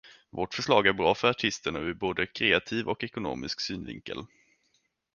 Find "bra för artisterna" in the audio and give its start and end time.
0.93-1.79